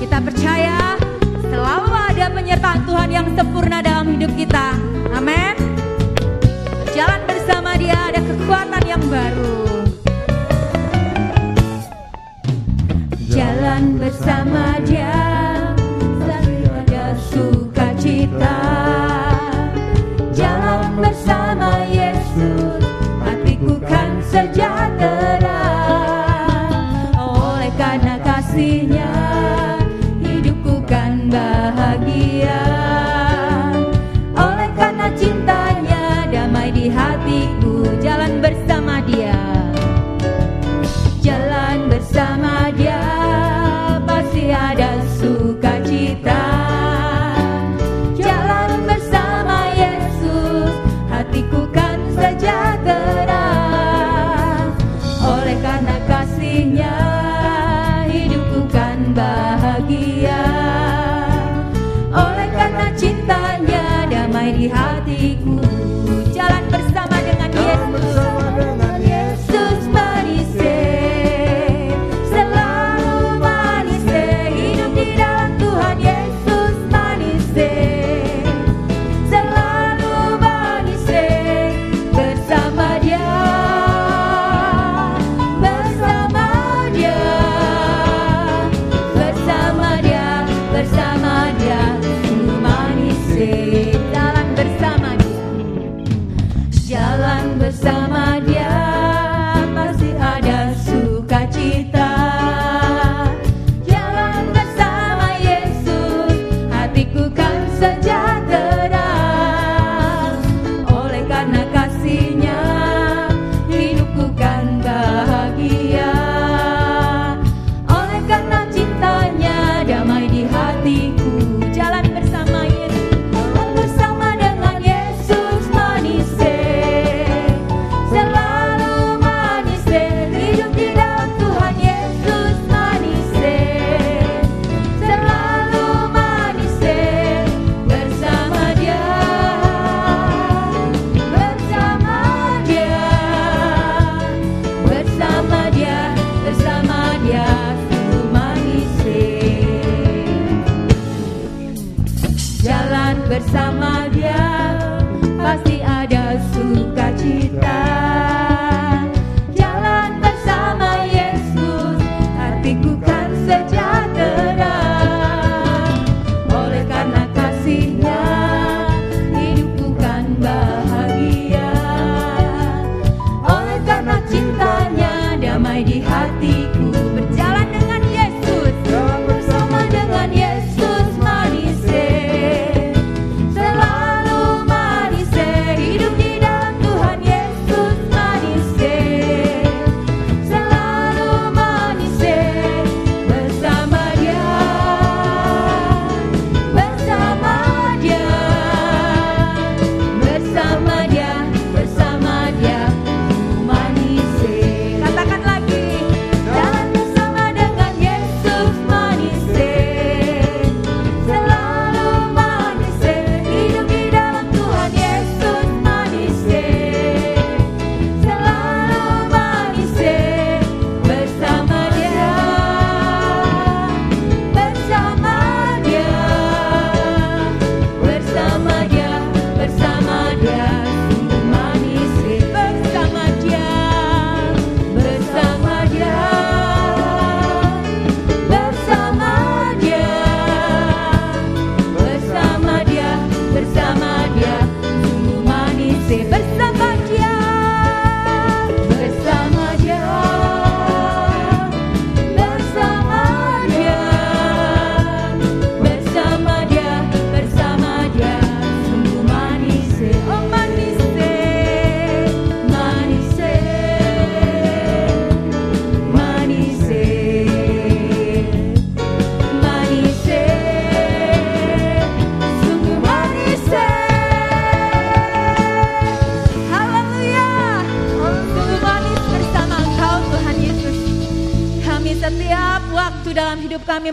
[0.00, 0.96] Kita percaya
[1.44, 4.72] selalu ada penyertaan Tuhan yang sempurna dalam hidup kita.
[5.12, 5.52] Amin.
[6.96, 9.84] Jalan bersama Dia ada kekuatan yang baru.
[13.28, 14.79] Jalan bersama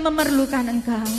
[0.08, 1.17] memerlukan Engkau.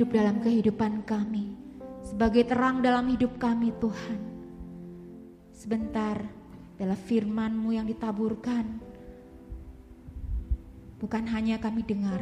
[0.00, 1.52] Hidup dalam kehidupan kami,
[2.00, 4.16] sebagai terang dalam hidup kami Tuhan.
[5.52, 6.16] Sebentar,
[6.80, 8.80] adalah firman-Mu yang ditaburkan.
[10.96, 12.16] Bukan hanya kami dengar,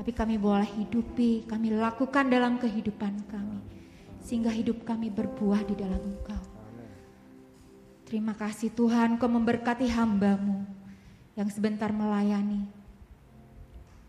[0.00, 3.60] tapi kami boleh hidupi, kami lakukan dalam kehidupan kami.
[4.24, 6.40] Sehingga hidup kami berbuah di dalam Engkau.
[8.08, 10.64] Terima kasih Tuhan, Kau memberkati hambamu
[11.36, 12.72] yang sebentar melayani.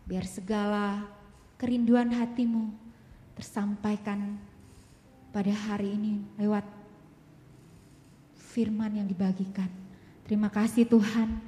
[0.08, 1.04] Biar segala
[1.60, 2.83] kerinduan hatimu
[3.34, 4.38] tersampaikan
[5.34, 6.62] pada hari ini lewat
[8.54, 9.66] firman yang dibagikan.
[10.24, 11.42] Terima kasih Tuhan,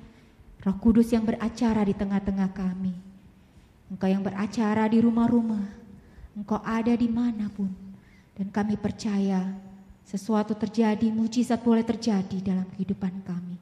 [0.66, 2.92] Roh Kudus yang beracara di tengah-tengah kami.
[3.87, 5.62] Engkau yang beracara di rumah-rumah,
[6.35, 7.70] Engkau ada di mana pun.
[8.37, 9.40] Dan kami percaya
[10.05, 13.57] sesuatu terjadi, mujizat boleh terjadi dalam kehidupan kami.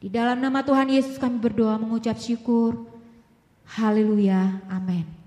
[0.00, 2.88] Di dalam nama Tuhan Yesus kami berdoa mengucap syukur.
[3.68, 4.64] Haleluya.
[4.70, 5.23] Amin.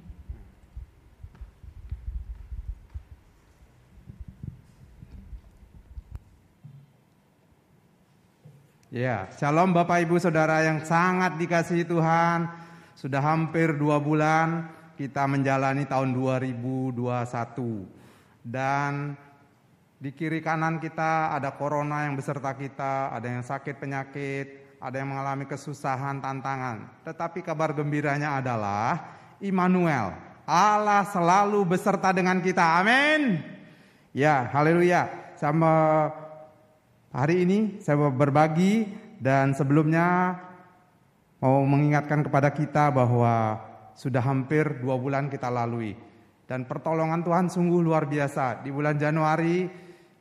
[8.88, 12.48] Ya, shalom Bapak Ibu Saudara yang sangat dikasihi Tuhan.
[12.96, 14.64] Sudah hampir dua bulan
[14.96, 16.96] kita menjalani tahun 2021.
[18.48, 19.12] Dan
[20.00, 25.12] di kiri kanan kita ada corona yang beserta kita, ada yang sakit penyakit, ada yang
[25.12, 27.04] mengalami kesusahan, tantangan.
[27.04, 30.16] Tetapi kabar gembiranya adalah Immanuel,
[30.48, 32.80] Allah selalu beserta dengan kita.
[32.80, 33.44] Amin.
[34.16, 35.36] Ya, haleluya.
[35.36, 35.76] Sama
[37.18, 38.86] hari ini saya berbagi
[39.18, 40.38] dan sebelumnya
[41.42, 43.58] mau mengingatkan kepada kita bahwa
[43.98, 45.98] sudah hampir dua bulan kita lalui.
[46.46, 48.62] Dan pertolongan Tuhan sungguh luar biasa.
[48.62, 49.66] Di bulan Januari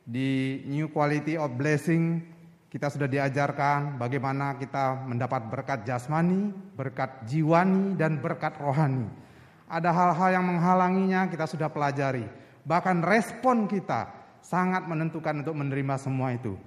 [0.01, 2.33] di New Quality of Blessing
[2.67, 9.07] kita sudah diajarkan bagaimana kita mendapat berkat jasmani, berkat jiwani, dan berkat rohani.
[9.69, 12.27] Ada hal-hal yang menghalanginya kita sudah pelajari.
[12.67, 14.11] Bahkan respon kita
[14.43, 16.59] sangat menentukan untuk menerima semua itu.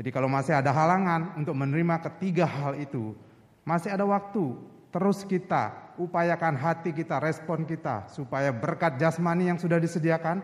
[0.00, 3.12] Jadi kalau masih ada halangan untuk menerima ketiga hal itu,
[3.68, 4.56] masih ada waktu.
[4.88, 10.40] Terus kita upayakan hati kita, respon kita supaya berkat jasmani yang sudah disediakan,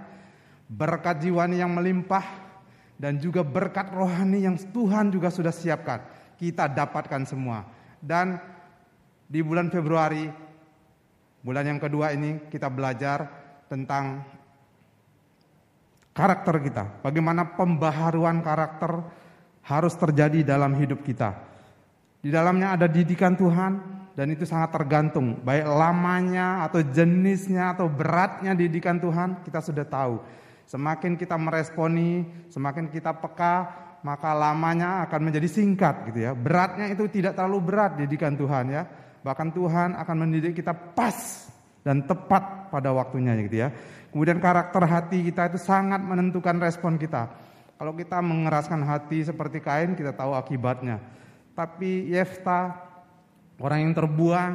[0.69, 2.21] berkat jiwani yang melimpah
[3.01, 6.05] dan juga berkat rohani yang Tuhan juga sudah siapkan.
[6.37, 7.65] Kita dapatkan semua.
[7.97, 8.37] Dan
[9.25, 10.29] di bulan Februari
[11.41, 13.25] bulan yang kedua ini kita belajar
[13.73, 14.21] tentang
[16.13, 17.01] karakter kita.
[17.01, 19.25] Bagaimana pembaharuan karakter
[19.67, 21.35] harus terjadi dalam hidup kita.
[22.23, 23.73] Di dalamnya ada didikan Tuhan
[24.17, 30.23] dan itu sangat tergantung baik lamanya atau jenisnya atau beratnya didikan Tuhan kita sudah tahu.
[30.67, 36.33] Semakin kita meresponi, semakin kita peka, maka lamanya akan menjadi singkat gitu ya.
[36.35, 38.83] Beratnya itu tidak terlalu berat didikan Tuhan ya.
[39.23, 41.47] Bahkan Tuhan akan mendidik kita pas
[41.87, 43.71] dan tepat pada waktunya gitu ya.
[44.11, 47.46] Kemudian karakter hati kita itu sangat menentukan respon kita.
[47.77, 50.97] Kalau kita mengeraskan hati seperti kain, kita tahu akibatnya.
[51.53, 52.73] Tapi Yefta
[53.61, 54.53] orang yang terbuang,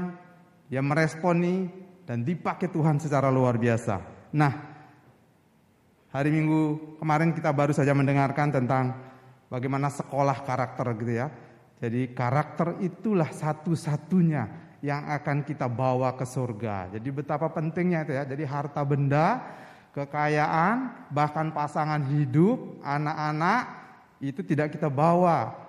[0.70, 1.70] dia meresponi
[2.06, 4.02] dan dipakai Tuhan secara luar biasa.
[4.34, 4.54] Nah,
[6.10, 8.98] hari Minggu kemarin kita baru saja mendengarkan tentang
[9.54, 11.28] bagaimana sekolah karakter gitu ya.
[11.82, 16.98] Jadi karakter itulah satu-satunya yang akan kita bawa ke surga.
[16.98, 18.24] Jadi betapa pentingnya itu ya.
[18.26, 19.42] Jadi harta benda,
[19.92, 23.62] kekayaan, bahkan pasangan hidup, anak-anak
[24.22, 25.62] itu tidak kita bawa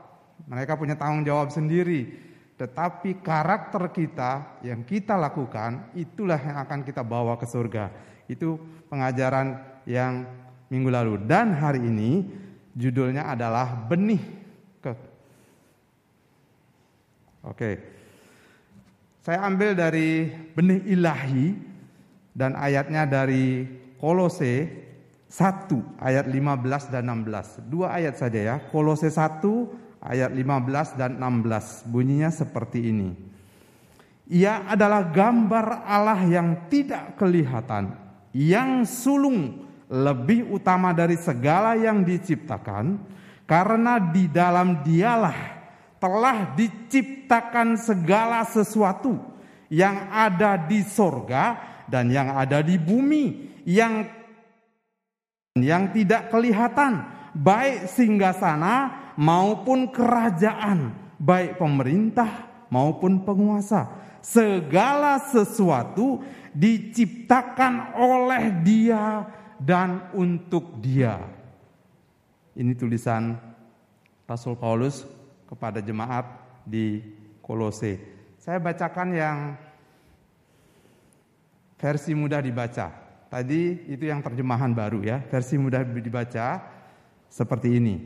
[0.47, 2.31] mereka punya tanggung jawab sendiri.
[2.59, 7.91] Tetapi karakter kita yang kita lakukan itulah yang akan kita bawa ke surga.
[8.31, 9.59] Itu pengajaran
[9.89, 10.27] yang
[10.71, 12.23] minggu lalu dan hari ini
[12.79, 14.23] judulnya adalah benih
[14.79, 14.93] ke
[17.43, 17.71] Oke.
[19.23, 21.55] Saya ambil dari benih ilahi
[22.35, 23.67] dan ayatnya dari
[24.03, 24.67] Kolose
[25.31, 25.71] 1
[26.03, 27.71] ayat 15 dan 16.
[27.71, 28.57] Dua ayat saja ya.
[28.59, 33.15] Kolose 1 ayat 15 dan 16 bunyinya seperti ini.
[34.27, 37.95] Ia adalah gambar Allah yang tidak kelihatan,
[38.35, 42.99] yang sulung lebih utama dari segala yang diciptakan,
[43.47, 45.63] karena di dalam dialah
[46.03, 49.15] telah diciptakan segala sesuatu
[49.71, 54.09] yang ada di sorga dan yang ada di bumi, yang
[55.59, 57.05] yang tidak kelihatan,
[57.37, 58.75] baik singgah sana
[59.21, 63.93] maupun kerajaan, baik pemerintah maupun penguasa.
[64.23, 66.23] Segala sesuatu
[66.55, 69.27] diciptakan oleh Dia
[69.61, 71.21] dan untuk Dia.
[72.57, 73.37] Ini tulisan
[74.25, 75.05] Rasul Paulus
[75.45, 76.25] kepada jemaat
[76.65, 77.03] di
[77.45, 77.99] Kolose.
[78.39, 79.39] Saya bacakan yang
[81.77, 83.02] versi mudah dibaca.
[83.33, 86.61] Tadi itu yang terjemahan baru ya, versi mudah dibaca
[87.33, 87.97] seperti ini.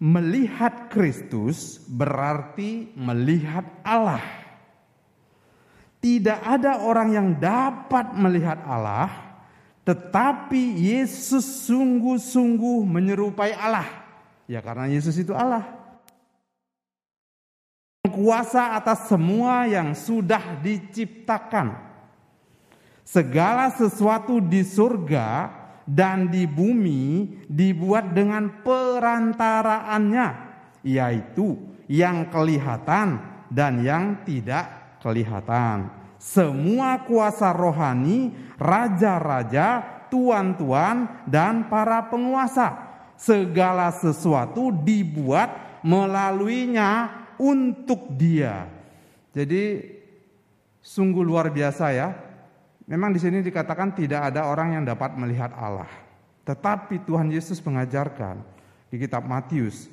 [0.00, 4.24] Melihat Kristus berarti melihat Allah.
[6.00, 9.12] Tidak ada orang yang dapat melihat Allah,
[9.84, 13.84] tetapi Yesus sungguh-sungguh menyerupai Allah.
[14.48, 15.68] Ya, karena Yesus itu Allah.
[18.00, 21.87] Kuasa atas semua yang sudah diciptakan.
[23.08, 25.48] Segala sesuatu di surga
[25.88, 30.28] dan di bumi dibuat dengan perantaraannya,
[30.84, 31.56] yaitu
[31.88, 33.16] yang kelihatan
[33.48, 35.88] dan yang tidak kelihatan.
[36.20, 38.28] Semua kuasa rohani,
[38.60, 42.76] raja-raja, tuan-tuan, dan para penguasa,
[43.16, 47.08] segala sesuatu dibuat melaluinya
[47.40, 48.68] untuk Dia.
[49.32, 49.96] Jadi,
[50.84, 52.27] sungguh luar biasa ya
[52.88, 55.88] Memang di sini dikatakan tidak ada orang yang dapat melihat Allah.
[56.48, 58.40] Tetapi Tuhan Yesus mengajarkan
[58.88, 59.92] di kitab Matius,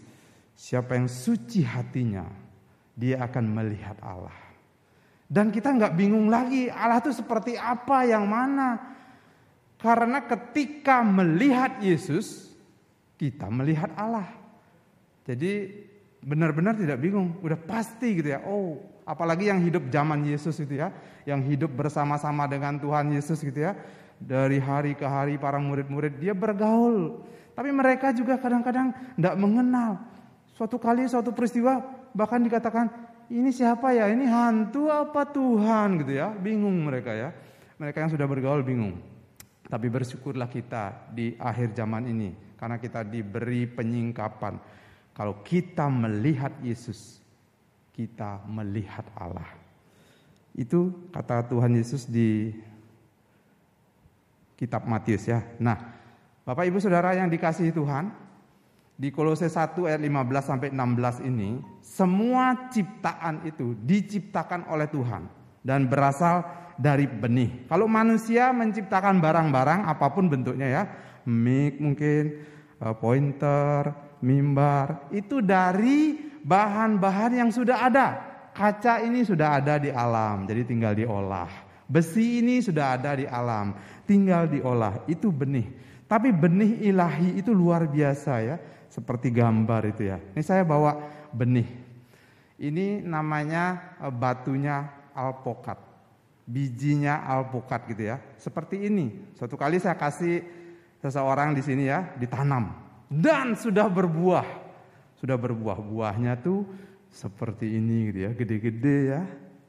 [0.55, 2.23] siapa yang suci hatinya,
[2.95, 4.31] dia akan melihat Allah.
[5.27, 8.79] Dan kita nggak bingung lagi Allah itu seperti apa, yang mana.
[9.75, 12.55] Karena ketika melihat Yesus,
[13.19, 14.31] kita melihat Allah.
[15.27, 15.67] Jadi
[16.23, 18.39] benar-benar tidak bingung, udah pasti gitu ya.
[18.47, 20.91] Oh, apalagi yang hidup zaman Yesus itu ya,
[21.23, 23.77] yang hidup bersama-sama dengan Tuhan Yesus gitu ya.
[24.15, 27.21] Dari hari ke hari para murid-murid dia bergaul.
[27.55, 30.01] Tapi mereka juga kadang-kadang tidak mengenal.
[30.55, 31.83] Suatu kali suatu peristiwa
[32.15, 32.87] bahkan dikatakan
[33.31, 34.07] ini siapa ya?
[34.11, 36.31] Ini hantu apa Tuhan gitu ya?
[36.31, 37.29] Bingung mereka ya.
[37.75, 38.99] Mereka yang sudah bergaul bingung.
[39.65, 44.61] Tapi bersyukurlah kita di akhir zaman ini karena kita diberi penyingkapan.
[45.15, 47.24] Kalau kita melihat Yesus,
[47.95, 49.47] kita melihat Allah.
[50.51, 52.51] Itu kata Tuhan Yesus di
[54.59, 55.43] kitab Matius ya.
[55.63, 55.79] Nah,
[56.43, 58.11] Bapak Ibu Saudara yang dikasihi Tuhan,
[58.95, 65.27] di Kolose 1 ayat 15 sampai 16 ini, semua ciptaan itu diciptakan oleh Tuhan
[65.63, 66.43] dan berasal
[66.79, 67.67] dari benih.
[67.67, 70.83] Kalau manusia menciptakan barang-barang apa pun bentuknya ya,
[71.27, 72.23] mic mungkin,
[72.79, 73.91] eh, pointer,
[74.23, 78.07] mimbar, itu dari bahan-bahan yang sudah ada.
[78.55, 81.49] Kaca ini sudah ada di alam, jadi tinggal diolah.
[81.91, 83.75] Besi ini sudah ada di alam,
[84.07, 85.03] tinggal diolah.
[85.11, 85.67] Itu benih.
[86.07, 88.55] Tapi benih ilahi itu luar biasa ya,
[88.87, 90.21] seperti gambar itu ya.
[90.21, 90.95] Ini saya bawa
[91.35, 91.67] benih.
[92.55, 95.81] Ini namanya eh, batunya alpokat.
[96.47, 98.21] Bijinya alpokat gitu ya.
[98.39, 99.35] Seperti ini.
[99.35, 100.45] Suatu kali saya kasih
[101.03, 104.64] seseorang di sini ya, ditanam dan sudah berbuah.
[105.19, 105.79] Sudah berbuah.
[105.79, 106.67] Buahnya tuh
[107.11, 109.21] seperti ini gitu ya, gede-gede ya,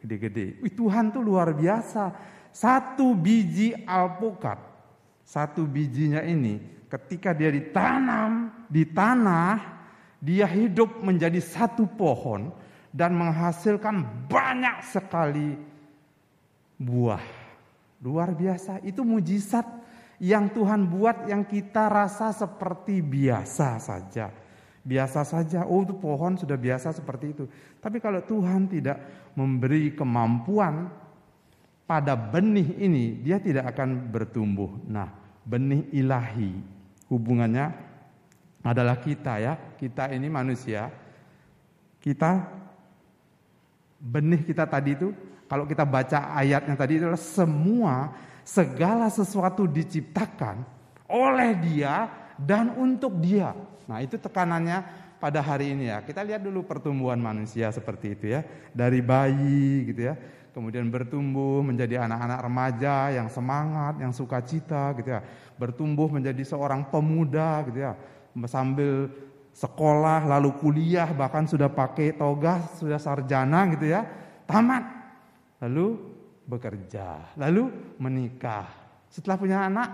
[0.03, 0.47] gede-gede.
[0.75, 2.11] Tuhan tuh luar biasa.
[2.51, 4.57] Satu biji alpukat,
[5.23, 9.59] satu bijinya ini ketika dia ditanam di tanah,
[10.23, 12.51] dia hidup menjadi satu pohon
[12.95, 15.59] dan menghasilkan banyak sekali
[16.81, 17.23] buah.
[18.01, 19.67] Luar biasa, itu mujizat
[20.23, 24.33] yang Tuhan buat yang kita rasa seperti biasa saja.
[24.87, 27.45] Biasa saja, oh itu pohon sudah biasa seperti itu.
[27.83, 29.03] Tapi kalau Tuhan tidak
[29.35, 30.87] memberi kemampuan
[31.91, 34.71] pada benih ini, dia tidak akan bertumbuh.
[34.87, 35.11] Nah,
[35.43, 36.55] benih ilahi
[37.11, 37.75] hubungannya
[38.63, 39.59] adalah kita ya.
[39.75, 40.87] Kita ini manusia.
[41.99, 42.47] Kita
[43.99, 45.11] benih kita tadi itu
[45.51, 48.15] kalau kita baca ayatnya tadi adalah semua
[48.47, 50.63] segala sesuatu diciptakan
[51.11, 53.57] oleh Dia dan untuk Dia.
[53.87, 54.83] Nah, itu tekanannya
[55.17, 56.03] pada hari ini ya.
[56.05, 58.45] Kita lihat dulu pertumbuhan manusia seperti itu ya.
[58.75, 60.15] Dari bayi gitu ya.
[60.57, 65.21] Kemudian bertumbuh menjadi anak-anak remaja yang semangat, yang sukacita gitu ya.
[65.61, 67.93] Bertumbuh menjadi seorang pemuda gitu ya.
[68.49, 69.13] Sambil
[69.53, 74.05] sekolah lalu kuliah bahkan sudah pakai toga, sudah sarjana gitu ya.
[74.49, 74.85] Tamat.
[75.61, 78.69] Lalu bekerja, lalu menikah.
[79.11, 79.89] Setelah punya anak,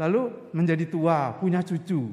[0.00, 2.08] lalu menjadi tua, punya cucu,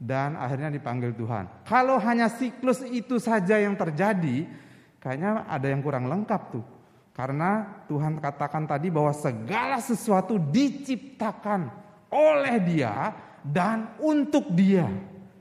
[0.00, 1.68] dan akhirnya dipanggil Tuhan.
[1.68, 4.48] Kalau hanya siklus itu saja yang terjadi,
[4.96, 6.64] kayaknya ada yang kurang lengkap tuh.
[7.12, 11.68] Karena Tuhan katakan tadi bahwa segala sesuatu diciptakan
[12.08, 13.12] oleh Dia
[13.44, 14.88] dan untuk Dia.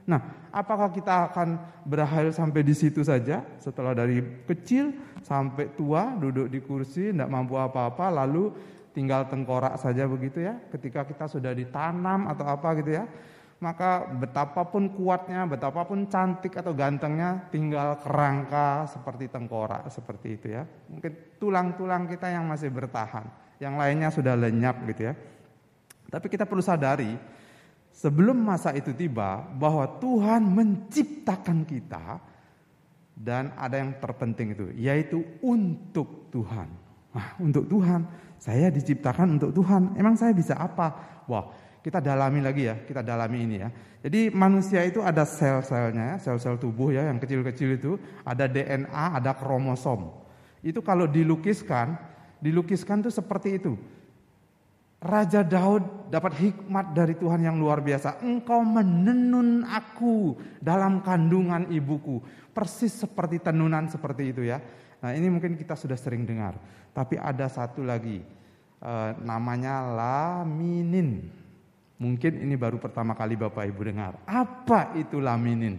[0.04, 1.56] Nah, apakah kita akan
[1.88, 4.92] berakhir sampai di situ saja setelah dari kecil
[5.24, 8.52] sampai tua duduk di kursi tidak mampu apa-apa lalu
[8.92, 13.08] tinggal tengkorak saja begitu ya ketika kita sudah ditanam atau apa gitu ya
[13.62, 20.66] maka betapapun kuatnya, betapapun cantik atau gantengnya, tinggal kerangka seperti tengkorak seperti itu ya.
[20.90, 23.30] Mungkin tulang-tulang kita yang masih bertahan,
[23.62, 25.14] yang lainnya sudah lenyap gitu ya.
[26.10, 27.14] Tapi kita perlu sadari,
[27.94, 32.18] sebelum masa itu tiba, bahwa Tuhan menciptakan kita
[33.14, 36.81] dan ada yang terpenting itu, yaitu untuk Tuhan.
[37.12, 38.08] Nah, untuk Tuhan,
[38.40, 40.00] saya diciptakan untuk Tuhan.
[40.00, 41.22] Emang saya bisa apa?
[41.28, 43.70] Wah, kita dalami lagi ya, kita dalami ini ya.
[44.02, 47.92] Jadi manusia itu ada sel-selnya, sel-sel tubuh ya yang kecil-kecil itu,
[48.26, 50.10] ada DNA, ada kromosom.
[50.62, 51.98] Itu kalau dilukiskan,
[52.42, 53.74] dilukiskan tuh seperti itu.
[55.02, 58.22] Raja Daud dapat hikmat dari Tuhan yang luar biasa.
[58.22, 62.22] Engkau menenun aku dalam kandungan ibuku.
[62.54, 64.62] Persis seperti tenunan seperti itu ya.
[65.02, 66.54] Nah ini mungkin kita sudah sering dengar.
[66.92, 68.20] Tapi ada satu lagi.
[68.82, 71.30] Eh, namanya laminin.
[72.02, 74.18] Mungkin ini baru pertama kali Bapak Ibu dengar.
[74.26, 75.78] Apa itu laminin?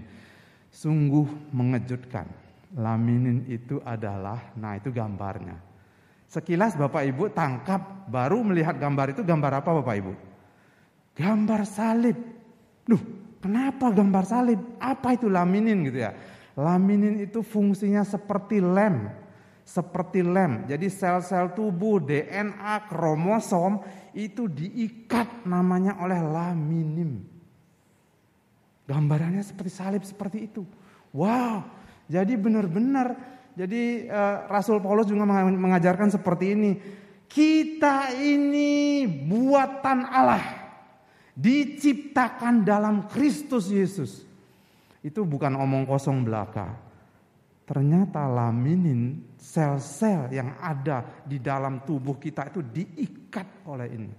[0.70, 2.30] Sungguh mengejutkan.
[2.78, 5.58] Laminin itu adalah, nah itu gambarnya.
[6.30, 10.12] Sekilas Bapak Ibu tangkap, baru melihat gambar itu gambar apa Bapak Ibu?
[11.18, 12.16] Gambar salib.
[12.88, 13.02] Duh,
[13.42, 14.62] kenapa gambar salib?
[14.80, 16.16] Apa itu laminin gitu ya?
[16.56, 19.21] Laminin itu fungsinya seperti lem
[19.62, 20.66] seperti lem.
[20.66, 27.22] Jadi sel-sel tubuh, DNA, kromosom itu diikat namanya oleh laminim.
[28.84, 30.66] Gambarannya seperti salib seperti itu.
[31.14, 31.64] Wow,
[32.08, 36.72] jadi benar-benar Jadi uh, Rasul Paulus juga mengajarkan seperti ini.
[37.28, 40.40] Kita ini buatan Allah.
[41.36, 44.24] Diciptakan dalam Kristus Yesus.
[45.04, 46.91] Itu bukan omong kosong belaka.
[47.72, 54.12] Ternyata laminin sel-sel yang ada di dalam tubuh kita itu diikat oleh ini.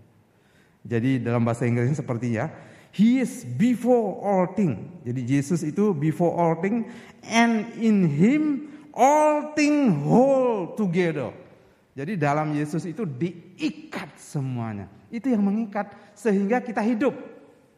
[0.81, 2.49] Jadi dalam bahasa Inggrisnya seperti ya,
[2.89, 4.89] He is before all thing.
[5.05, 6.89] Jadi Yesus itu before all thing
[7.29, 11.33] and in him all thing whole together.
[11.93, 14.89] Jadi dalam Yesus itu diikat semuanya.
[15.13, 17.13] Itu yang mengikat sehingga kita hidup.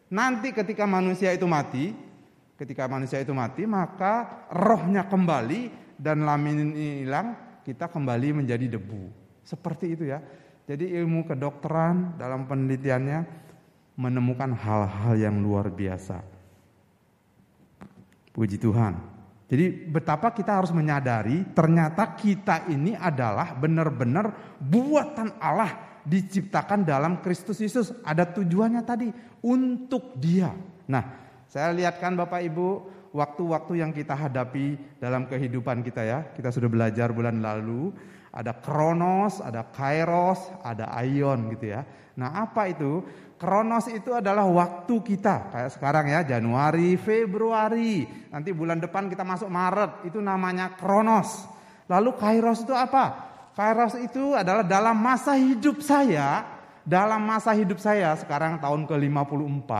[0.07, 1.91] Nanti ketika manusia itu mati,
[2.55, 9.11] ketika manusia itu mati maka rohnya kembali dan laminin ini hilang, kita kembali menjadi debu.
[9.43, 10.19] Seperti itu ya.
[10.65, 13.45] Jadi ilmu kedokteran dalam penelitiannya
[13.95, 16.19] menemukan hal-hal yang luar biasa.
[18.33, 19.15] Puji Tuhan.
[19.45, 27.61] Jadi betapa kita harus menyadari ternyata kita ini adalah benar-benar buatan Allah diciptakan dalam Kristus
[27.61, 27.93] Yesus.
[28.01, 29.13] Ada tujuannya tadi
[29.45, 30.49] untuk dia.
[30.89, 31.24] Nah
[31.55, 32.83] saya lihatkan Bapak Ibu
[33.15, 36.19] waktu-waktu yang kita hadapi dalam kehidupan kita ya.
[36.35, 37.95] Kita sudah belajar bulan lalu.
[38.35, 41.87] Ada kronos, ada kairos, ada aion gitu ya.
[42.19, 42.99] Nah apa itu?
[43.39, 45.55] Kronos itu adalah waktu kita.
[45.55, 48.03] Kayak sekarang ya, Januari, Februari.
[48.35, 50.11] Nanti bulan depan kita masuk Maret.
[50.11, 51.47] Itu namanya Kronos.
[51.87, 53.31] Lalu Kairos itu apa?
[53.55, 56.51] Kairos itu adalah dalam masa hidup saya.
[56.83, 59.71] Dalam masa hidup saya, sekarang tahun ke-54.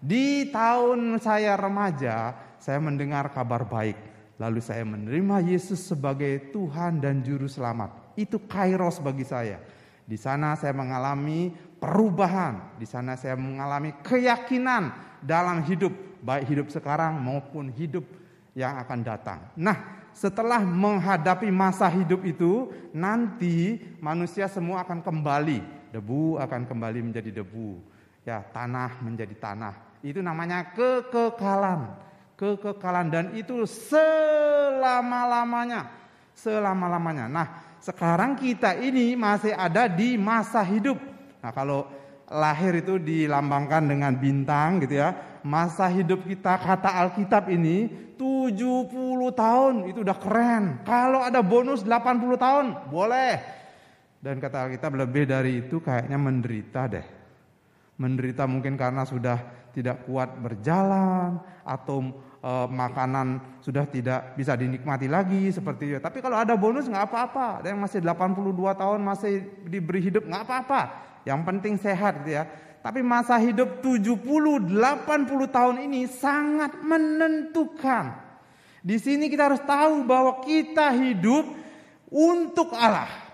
[0.00, 3.96] Di tahun saya remaja, saya mendengar kabar baik.
[4.36, 8.12] Lalu saya menerima Yesus sebagai Tuhan dan Juru Selamat.
[8.20, 9.56] Itu Kairos bagi saya.
[10.04, 12.76] Di sana saya mengalami perubahan.
[12.76, 14.92] Di sana saya mengalami keyakinan
[15.24, 18.04] dalam hidup, baik hidup sekarang maupun hidup
[18.52, 19.40] yang akan datang.
[19.56, 25.92] Nah, setelah menghadapi masa hidup itu, nanti manusia semua akan kembali.
[25.92, 27.95] Debu akan kembali menjadi debu.
[28.26, 30.02] Ya, tanah menjadi tanah.
[30.02, 31.94] Itu namanya kekekalan.
[32.34, 35.86] Kekekalan dan itu selama-lamanya.
[36.34, 37.30] Selama-lamanya.
[37.30, 40.98] Nah, sekarang kita ini masih ada di masa hidup.
[41.38, 41.86] Nah, kalau
[42.26, 45.38] lahir itu dilambangkan dengan bintang gitu ya.
[45.46, 48.90] Masa hidup kita kata Alkitab ini 70
[49.38, 50.82] tahun itu udah keren.
[50.82, 53.38] Kalau ada bonus 80 tahun, boleh.
[54.18, 57.15] Dan kata Alkitab lebih dari itu kayaknya menderita deh.
[57.96, 59.40] Menderita mungkin karena sudah
[59.72, 65.98] tidak kuat berjalan atau e, makanan sudah tidak bisa dinikmati lagi seperti itu.
[66.00, 67.64] Tapi kalau ada bonus nggak apa-apa.
[67.64, 69.34] Ada yang masih 82 tahun masih
[69.68, 70.80] diberi hidup nggak apa-apa.
[71.24, 72.44] Yang penting sehat gitu ya.
[72.86, 74.70] Tapi masa hidup 70, 80
[75.50, 78.14] tahun ini sangat menentukan.
[78.86, 81.42] Di sini kita harus tahu bahwa kita hidup
[82.06, 83.25] untuk Allah.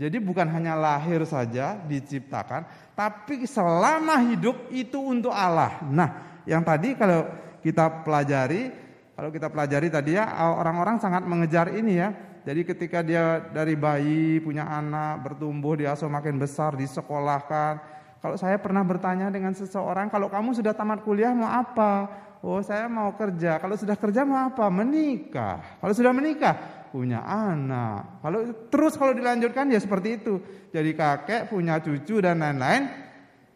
[0.00, 2.64] Jadi bukan hanya lahir saja diciptakan,
[2.96, 5.76] tapi selama hidup itu untuk Allah.
[5.84, 7.28] Nah, yang tadi kalau
[7.60, 8.72] kita pelajari,
[9.12, 10.24] kalau kita pelajari tadi ya
[10.56, 12.16] orang-orang sangat mengejar ini ya.
[12.48, 18.00] Jadi ketika dia dari bayi punya anak bertumbuh dia makin besar disekolahkan.
[18.24, 22.08] Kalau saya pernah bertanya dengan seseorang, kalau kamu sudah tamat kuliah mau apa?
[22.40, 23.60] Oh saya mau kerja.
[23.60, 24.64] Kalau sudah kerja mau apa?
[24.72, 25.60] Menikah.
[25.76, 28.20] Kalau sudah menikah punya anak.
[28.20, 30.42] Kalau terus kalau dilanjutkan ya seperti itu.
[30.70, 32.90] Jadi kakek punya cucu dan lain-lain.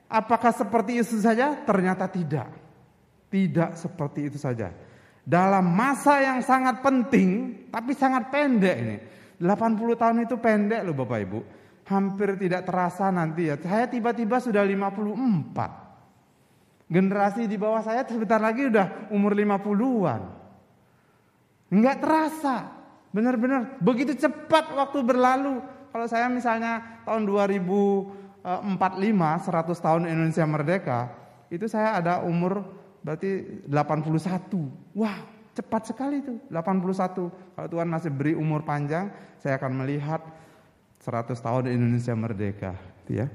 [0.08, 1.58] Apakah seperti itu saja?
[1.66, 2.48] Ternyata tidak.
[3.28, 4.70] Tidak seperti itu saja.
[5.24, 8.96] Dalam masa yang sangat penting, tapi sangat pendek ini.
[9.42, 11.40] 80 tahun itu pendek loh Bapak Ibu.
[11.84, 13.58] Hampir tidak terasa nanti ya.
[13.58, 15.84] Saya tiba-tiba sudah 54.
[16.88, 20.22] Generasi di bawah saya sebentar lagi udah umur 50-an.
[21.72, 22.83] Enggak terasa.
[23.14, 25.62] Benar-benar begitu cepat waktu berlalu.
[25.94, 31.14] Kalau saya misalnya tahun 2045 100 tahun Indonesia merdeka,
[31.46, 32.66] itu saya ada umur
[33.06, 34.98] berarti 81.
[34.98, 35.22] Wah,
[35.54, 37.30] cepat sekali itu 81.
[37.30, 40.18] Kalau Tuhan masih beri umur panjang, saya akan melihat
[40.98, 42.74] 100 tahun Indonesia merdeka,
[43.06, 43.30] gitu ya.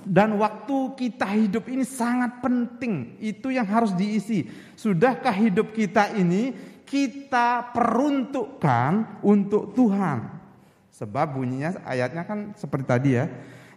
[0.00, 3.20] Dan waktu kita hidup ini sangat penting.
[3.20, 4.48] Itu yang harus diisi.
[4.72, 6.56] Sudahkah hidup kita ini
[6.90, 10.42] kita peruntukkan untuk Tuhan?
[10.90, 13.30] Sebab bunyinya ayatnya kan seperti tadi ya.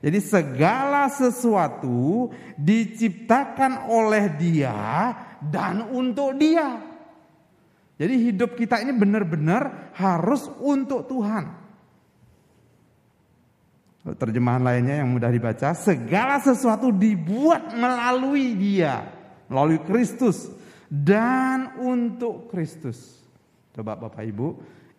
[0.04, 2.28] Jadi segala sesuatu
[2.60, 6.76] diciptakan oleh Dia dan untuk Dia.
[7.96, 11.62] Jadi hidup kita ini benar-benar harus untuk Tuhan.
[14.04, 19.08] Terjemahan lainnya yang mudah dibaca, segala sesuatu dibuat melalui Dia,
[19.48, 20.52] melalui Kristus
[20.90, 23.24] dan untuk Kristus.
[23.74, 24.48] Coba Bapak Ibu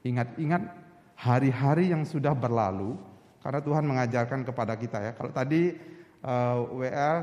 [0.05, 0.62] ingat-ingat
[1.16, 2.99] hari-hari yang sudah berlalu
[3.40, 5.12] karena Tuhan mengajarkan kepada kita ya.
[5.14, 5.73] Kalau tadi
[6.25, 7.18] uh, eh, WL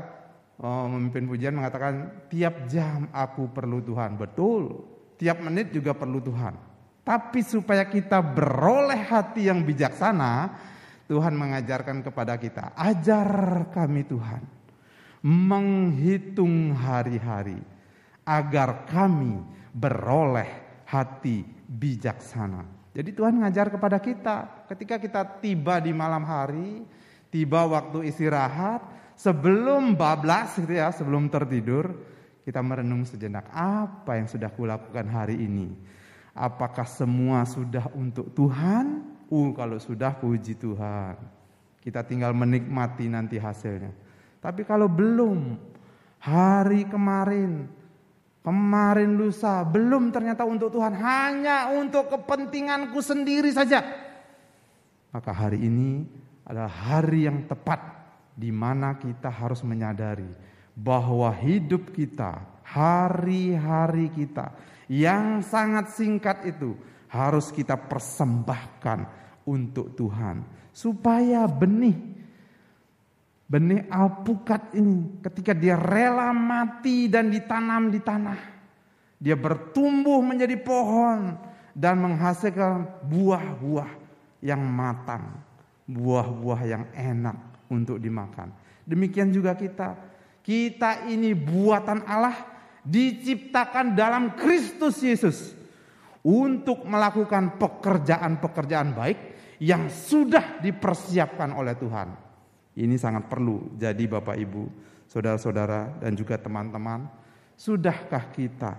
[0.58, 4.16] uh, eh, memimpin pujian mengatakan tiap jam aku perlu Tuhan.
[4.16, 4.88] Betul.
[5.18, 6.54] Tiap menit juga perlu Tuhan.
[7.02, 10.54] Tapi supaya kita beroleh hati yang bijaksana,
[11.10, 14.42] Tuhan mengajarkan kepada kita, ajar kami Tuhan
[15.22, 17.62] menghitung hari-hari
[18.22, 22.64] agar kami beroleh hati bijaksana.
[22.92, 26.84] Jadi Tuhan mengajar kepada kita ketika kita tiba di malam hari,
[27.32, 28.84] tiba waktu istirahat,
[29.16, 31.92] sebelum bablas gitu ya, sebelum tertidur,
[32.44, 35.72] kita merenung sejenak apa yang sudah kulakukan hari ini.
[36.32, 39.12] Apakah semua sudah untuk Tuhan?
[39.32, 41.16] Uh, kalau sudah puji Tuhan.
[41.80, 43.92] Kita tinggal menikmati nanti hasilnya.
[44.40, 45.56] Tapi kalau belum,
[46.20, 47.68] hari kemarin,
[48.42, 53.80] kemarin lusa, belum ternyata untuk Tuhan, hanya untuk kepentinganku sendiri saja.
[55.14, 56.02] Maka hari ini
[56.46, 57.80] adalah hari yang tepat
[58.34, 60.26] di mana kita harus menyadari
[60.74, 64.50] bahwa hidup kita, hari-hari kita
[64.90, 66.74] yang sangat singkat itu
[67.12, 69.04] harus kita persembahkan
[69.44, 72.21] untuk Tuhan supaya benih
[73.52, 78.40] benih alpukat ini ketika dia rela mati dan ditanam di tanah.
[79.20, 81.36] Dia bertumbuh menjadi pohon
[81.76, 83.90] dan menghasilkan buah-buah
[84.40, 85.36] yang matang,
[85.84, 87.36] buah-buah yang enak
[87.68, 88.50] untuk dimakan.
[88.88, 89.94] Demikian juga kita.
[90.42, 92.34] Kita ini buatan Allah
[92.82, 95.54] diciptakan dalam Kristus Yesus
[96.26, 99.18] untuk melakukan pekerjaan-pekerjaan baik
[99.62, 102.21] yang sudah dipersiapkan oleh Tuhan.
[102.72, 103.76] Ini sangat perlu.
[103.76, 104.64] Jadi Bapak Ibu,
[105.04, 107.04] saudara-saudara dan juga teman-teman,
[107.52, 108.74] sudahkah kita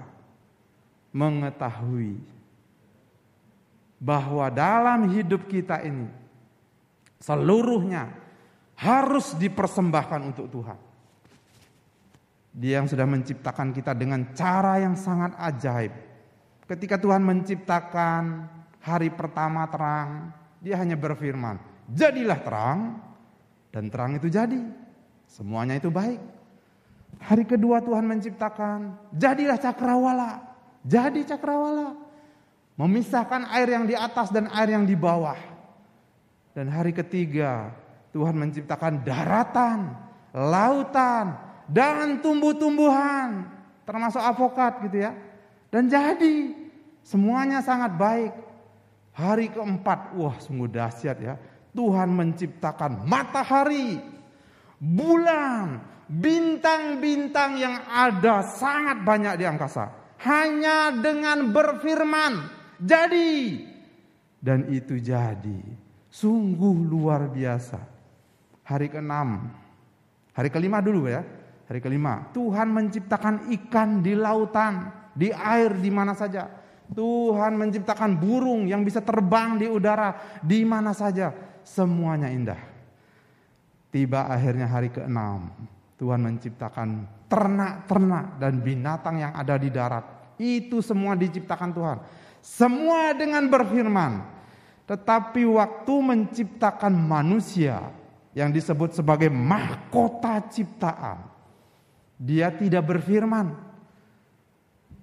[1.13, 2.17] mengetahui
[4.01, 6.09] bahwa dalam hidup kita ini
[7.21, 8.11] seluruhnya
[8.75, 10.79] harus dipersembahkan untuk Tuhan.
[12.53, 15.93] Dia yang sudah menciptakan kita dengan cara yang sangat ajaib.
[16.67, 18.49] Ketika Tuhan menciptakan
[18.83, 20.29] hari pertama terang,
[20.59, 21.57] dia hanya berfirman,
[21.89, 22.79] "Jadilah terang."
[23.73, 24.61] Dan terang itu jadi.
[25.25, 26.21] Semuanya itu baik.
[27.17, 30.45] Hari kedua Tuhan menciptakan, jadilah cakrawala.
[30.85, 31.97] Jadi cakrawala.
[32.77, 35.37] Memisahkan air yang di atas dan air yang di bawah.
[36.53, 37.73] Dan hari ketiga
[38.13, 39.89] Tuhan menciptakan daratan,
[40.37, 41.33] lautan,
[41.65, 43.49] dan tumbuh-tumbuhan.
[43.89, 45.17] Termasuk avokat gitu ya.
[45.73, 46.53] Dan jadi
[47.01, 48.33] semuanya sangat baik.
[49.13, 51.37] Hari keempat, wah sungguh dahsyat ya.
[51.73, 53.97] Tuhan menciptakan matahari,
[54.77, 59.89] bulan, bintang-bintang yang ada sangat banyak di angkasa.
[60.21, 62.33] Hanya dengan berfirman,
[62.77, 63.59] jadi.
[64.37, 65.59] Dan itu jadi.
[66.13, 67.81] Sungguh luar biasa.
[68.63, 69.11] Hari ke-6,
[70.31, 71.25] hari kelima dulu ya.
[71.67, 76.47] Hari kelima, Tuhan menciptakan ikan di lautan, di air, di mana saja.
[76.93, 82.59] Tuhan menciptakan burung yang bisa terbang di udara, di mana saja semuanya indah.
[83.93, 85.17] Tiba akhirnya hari ke-6,
[86.01, 86.89] Tuhan menciptakan
[87.29, 90.05] ternak-ternak dan binatang yang ada di darat.
[90.37, 91.97] Itu semua diciptakan Tuhan.
[92.41, 94.25] Semua dengan berfirman.
[94.83, 97.93] Tetapi waktu menciptakan manusia
[98.35, 101.23] yang disebut sebagai mahkota ciptaan,
[102.19, 103.53] dia tidak berfirman.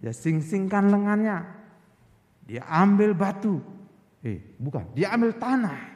[0.04, 1.46] Dia sing-singkan lengannya.
[2.44, 3.62] Dia ambil batu.
[4.20, 5.89] Eh, bukan, dia ambil tanah.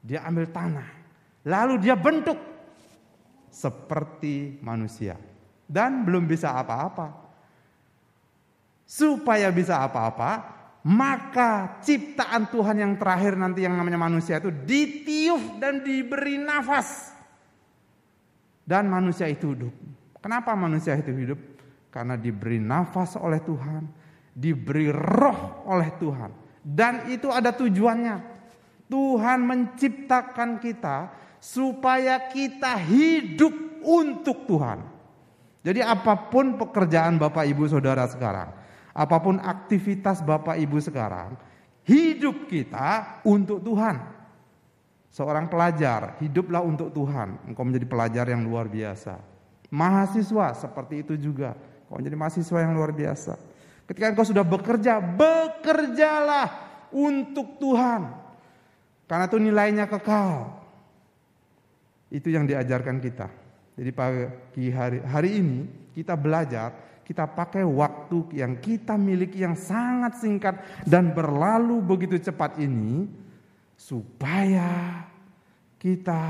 [0.00, 0.88] Dia ambil tanah.
[1.44, 2.36] Lalu dia bentuk
[3.50, 5.16] seperti manusia.
[5.64, 7.30] Dan belum bisa apa-apa.
[8.90, 10.30] Supaya bisa apa-apa,
[10.82, 17.14] maka ciptaan Tuhan yang terakhir nanti yang namanya manusia itu ditiup dan diberi nafas.
[18.64, 19.74] Dan manusia itu hidup.
[20.18, 21.40] Kenapa manusia itu hidup?
[21.90, 23.82] Karena diberi nafas oleh Tuhan,
[24.30, 26.30] diberi roh oleh Tuhan.
[26.62, 28.29] Dan itu ada tujuannya.
[28.90, 33.54] Tuhan menciptakan kita supaya kita hidup
[33.86, 34.82] untuk Tuhan.
[35.62, 38.50] Jadi apa pun pekerjaan Bapak Ibu Saudara sekarang,
[38.90, 41.36] apa pun aktivitas Bapak Ibu sekarang,
[41.84, 44.20] hidup kita untuk Tuhan.
[45.10, 47.50] Seorang pelajar, hiduplah untuk Tuhan.
[47.50, 49.18] Engkau menjadi pelajar yang luar biasa.
[49.70, 51.58] Mahasiswa seperti itu juga.
[51.86, 53.34] Engkau menjadi mahasiswa yang luar biasa.
[53.90, 56.48] Ketika engkau sudah bekerja, bekerjalah
[56.94, 58.19] untuk Tuhan.
[59.10, 60.54] Karena itu nilainya kekal.
[62.14, 63.26] Itu yang diajarkan kita.
[63.74, 65.58] Jadi pagi hari, hari ini
[65.98, 72.54] kita belajar, kita pakai waktu yang kita miliki yang sangat singkat dan berlalu begitu cepat
[72.62, 73.10] ini
[73.74, 75.02] supaya
[75.82, 76.22] kita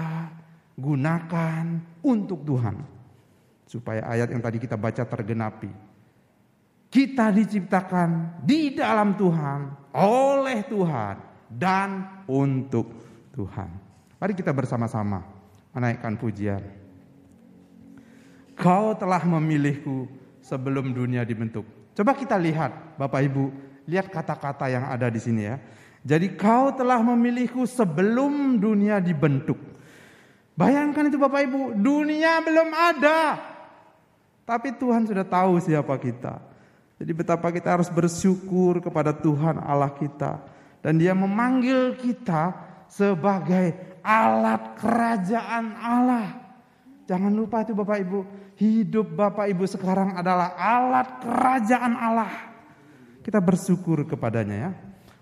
[0.81, 1.65] gunakan
[2.01, 2.81] untuk Tuhan.
[3.69, 5.69] Supaya ayat yang tadi kita baca tergenapi.
[6.89, 12.87] Kita diciptakan di dalam Tuhan, oleh Tuhan, dan untuk
[13.35, 13.69] Tuhan.
[14.23, 15.27] Mari kita bersama-sama
[15.75, 16.63] menaikkan pujian.
[18.55, 20.07] Kau telah memilihku
[20.45, 21.65] sebelum dunia dibentuk.
[21.97, 23.45] Coba kita lihat, Bapak Ibu,
[23.89, 25.57] lihat kata-kata yang ada di sini ya.
[26.01, 29.57] Jadi kau telah memilihku sebelum dunia dibentuk.
[30.57, 33.41] Bayangkan itu Bapak Ibu, dunia belum ada.
[34.45, 36.41] Tapi Tuhan sudah tahu siapa kita.
[37.01, 40.37] Jadi betapa kita harus bersyukur kepada Tuhan Allah kita.
[40.81, 42.57] Dan dia memanggil kita
[42.89, 46.29] sebagai alat kerajaan Allah.
[47.05, 48.19] Jangan lupa itu Bapak Ibu,
[48.57, 52.33] hidup Bapak Ibu sekarang adalah alat kerajaan Allah.
[53.21, 54.71] Kita bersyukur kepadanya ya.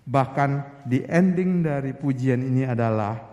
[0.09, 0.49] Bahkan
[0.87, 3.29] di ending dari pujian ini adalah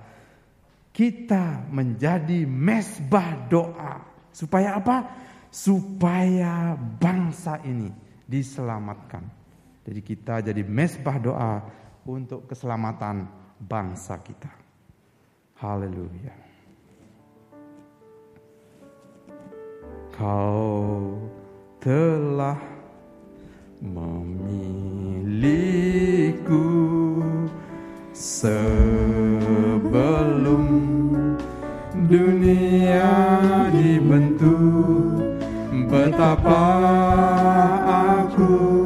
[0.91, 4.03] kita menjadi mesbah doa.
[4.33, 5.05] Supaya apa?
[5.53, 7.93] Supaya bangsa ini
[8.25, 9.25] diselamatkan.
[9.87, 11.53] Jadi kita jadi mesbah doa
[12.07, 13.27] untuk keselamatan
[13.59, 14.49] bangsa kita.
[15.59, 16.33] Haleluya.
[20.15, 21.21] Kau
[21.83, 22.57] telah
[23.83, 24.57] memilihku
[28.17, 29.45] sebelum
[32.09, 33.13] dunia
[33.75, 35.21] dibentuk
[35.91, 36.65] betapa
[38.17, 38.86] aku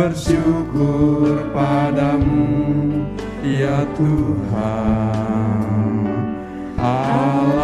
[0.00, 3.04] bersyukur padamu
[3.44, 5.60] ya Tuhan.
[6.80, 7.59] Allahku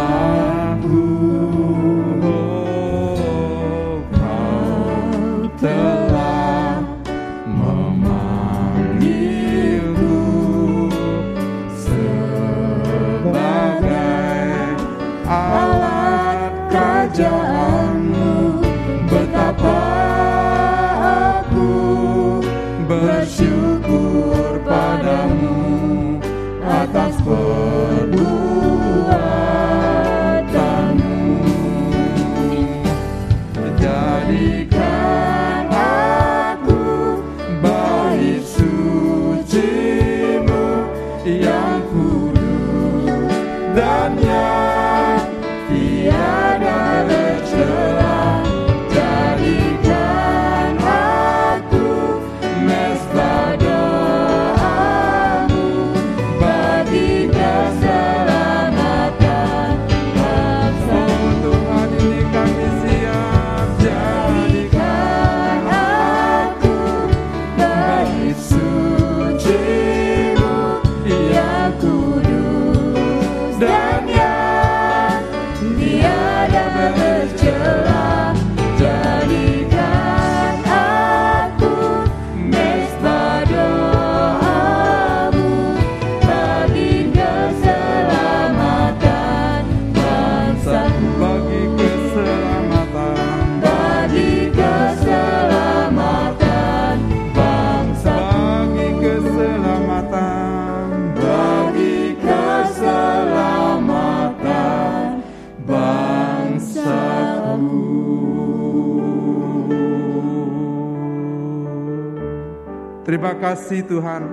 [113.37, 114.23] kasih Tuhan.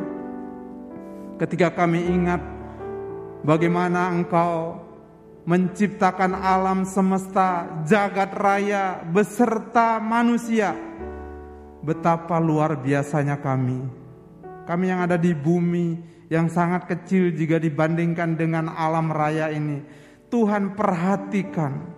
[1.36, 2.40] Ketika kami ingat
[3.44, 4.80] bagaimana Engkau
[5.44, 10.72] menciptakan alam semesta, jagat raya beserta manusia.
[11.84, 13.84] Betapa luar biasanya kami.
[14.64, 16.00] Kami yang ada di bumi
[16.32, 19.84] yang sangat kecil jika dibandingkan dengan alam raya ini.
[20.32, 21.92] Tuhan perhatikan.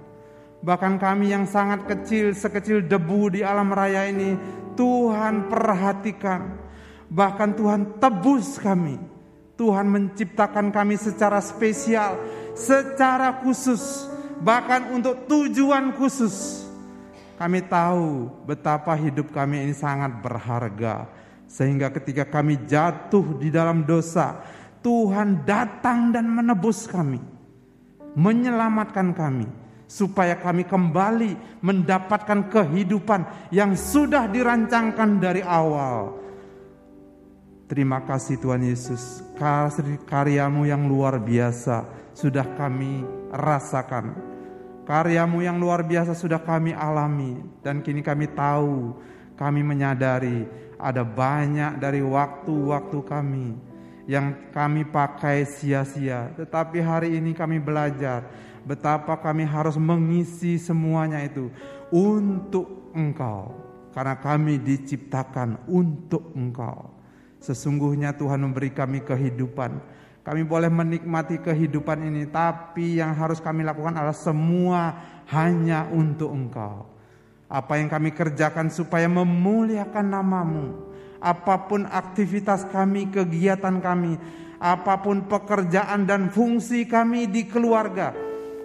[0.67, 4.35] Bahkan kami yang sangat kecil, sekecil debu di alam raya ini,
[4.75, 6.66] Tuhan perhatikan.
[7.07, 8.99] Bahkan Tuhan tebus kami.
[9.57, 12.21] Tuhan menciptakan kami secara spesial,
[12.53, 14.05] secara khusus,
[14.45, 16.69] bahkan untuk tujuan khusus.
[17.41, 21.09] Kami tahu betapa hidup kami ini sangat berharga,
[21.49, 24.45] sehingga ketika kami jatuh di dalam dosa,
[24.85, 27.21] Tuhan datang dan menebus kami,
[28.13, 29.49] menyelamatkan kami,
[29.89, 36.26] supaya kami kembali mendapatkan kehidupan yang sudah dirancangkan dari awal
[37.67, 39.27] Terima kasih Tuhan Yesus,
[40.07, 41.83] karyamu yang luar biasa
[42.15, 43.03] sudah kami
[43.35, 44.15] rasakan.
[44.87, 48.95] Karyamu yang luar biasa sudah kami alami dan kini kami tahu,
[49.35, 50.47] kami menyadari
[50.79, 53.59] ada banyak dari waktu-waktu kami
[54.07, 56.31] yang kami pakai sia-sia.
[56.39, 58.31] Tetapi hari ini kami belajar
[58.63, 61.51] betapa kami harus mengisi semuanya itu
[61.91, 63.59] untuk Engkau.
[63.91, 66.96] Karena kami diciptakan untuk Engkau.
[67.47, 69.79] Sesungguhnya Tuhan memberi kami kehidupan.
[70.27, 74.99] Kami boleh menikmati kehidupan ini, tapi yang harus kami lakukan adalah semua
[75.31, 76.91] hanya untuk Engkau.
[77.47, 80.67] Apa yang kami kerjakan supaya memuliakan namamu.
[81.23, 84.19] Apa pun aktivitas kami, kegiatan kami,
[84.59, 88.11] apa pun pekerjaan dan fungsi kami di keluarga.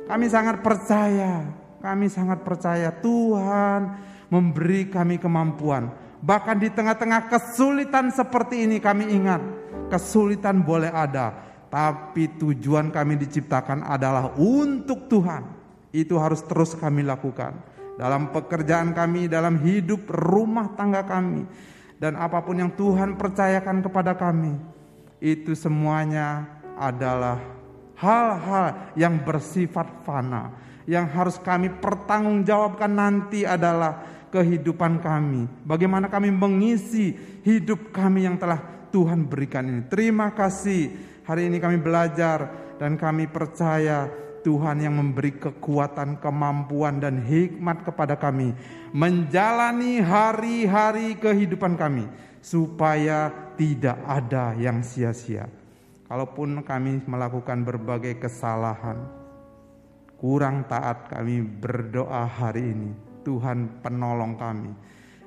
[0.10, 1.46] Kami sangat percaya,
[1.78, 5.94] kami sangat percaya Tuhan memberi kami kemampuan.
[6.22, 9.42] Bahkan di tengah-tengah kesulitan seperti ini kami ingat,
[9.90, 11.34] kesulitan boleh ada,
[11.74, 15.44] tapi tujuan kami diciptakan adalah untuk Tuhan.
[15.90, 17.58] Itu harus terus kami lakukan
[17.98, 21.44] dalam pekerjaan kami, dalam hidup rumah tangga kami,
[21.98, 24.56] dan apa pun yang Tuhan percayakan kepada kami,
[25.20, 26.48] itu semuanya
[26.80, 27.42] adalah
[28.00, 30.54] hal-hal yang bersifat fana,
[30.86, 35.46] yang harus kami pertanggungjawabkan nanti adalah kehidupan kami.
[35.68, 37.14] Bagaimana kami mengisi
[37.44, 39.82] hidup kami yang telah Tuhan berikan ini.
[39.92, 41.12] Terima kasih.
[41.28, 42.50] Hari ini kami belajar
[42.82, 44.10] dan kami percaya
[44.42, 48.58] Tuhan yang memberi kekuatan, kemampuan, dan hikmat kepada kami
[48.92, 52.10] menjalani hari-hari kehidupan kami,
[52.42, 55.48] supaya tidak ada yang sia-sia.
[56.10, 59.00] Kalaupun kami melakukan berbagai kesalahan,
[60.20, 62.92] kurang taat, kami berdoa hari ini,
[63.24, 64.72] Tuhan, penolong kami.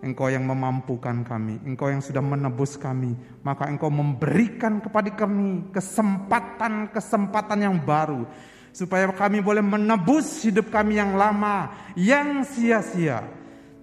[0.05, 7.65] Engkau yang memampukan kami, Engkau yang sudah menebus kami, maka Engkau memberikan kepada kami kesempatan-kesempatan
[7.65, 8.29] yang baru
[8.69, 13.25] supaya kami boleh menebus hidup kami yang lama, yang sia-sia.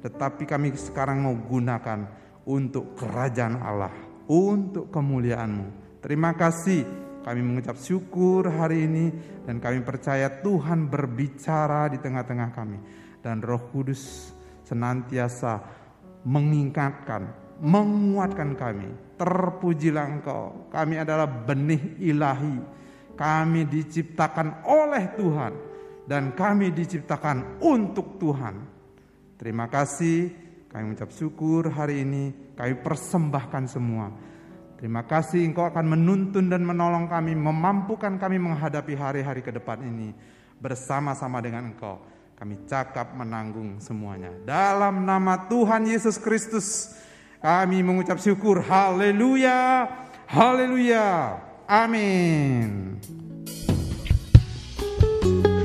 [0.06, 2.06] Tetapi kami sekarang mau gunakan
[2.46, 3.90] untuk kerajaan Allah,
[4.30, 5.98] untuk kemuliaan-Mu.
[6.06, 6.86] Terima kasih
[7.22, 9.14] kami mengucap syukur hari ini
[9.46, 12.78] dan kami percaya Tuhan berbicara di tengah-tengah kami.
[13.22, 14.34] Dan roh kudus
[14.66, 15.62] senantiasa
[16.26, 17.30] mengingatkan,
[17.62, 18.90] menguatkan kami.
[19.18, 22.82] Terpujilah engkau, kami adalah benih ilahi
[23.22, 25.54] kami diciptakan oleh Tuhan
[26.10, 28.56] dan kami diciptakan untuk Tuhan.
[29.38, 30.34] Terima kasih,
[30.70, 34.10] kami mengucap syukur hari ini, kami persembahkan semua.
[34.82, 40.10] Terima kasih Engkau akan menuntun dan menolong kami, memampukan kami menghadapi hari-hari ke depan ini
[40.58, 42.02] bersama-sama dengan Engkau.
[42.42, 44.34] Kami cakap menanggung semuanya.
[44.42, 46.90] Dalam nama Tuhan Yesus Kristus,
[47.38, 48.66] kami mengucap syukur.
[48.66, 49.86] Haleluya,
[50.26, 51.38] haleluya.
[51.70, 52.98] Amin.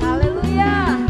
[0.05, 1.01] Haleluya.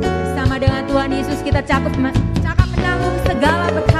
[0.00, 1.92] Bersama dengan Tuhan Yesus kita cakap
[2.40, 3.95] cakap menanggung segala perkara